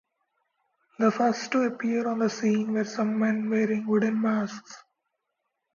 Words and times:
The 0.97 1.11
first 1.11 1.51
to 1.51 1.61
appear 1.61 2.07
on 2.07 2.17
the 2.17 2.29
scene 2.31 2.73
were 2.73 2.85
some 2.85 3.19
men 3.19 3.51
wearing 3.51 3.85
wooden 3.85 4.19
masks. 4.19 4.83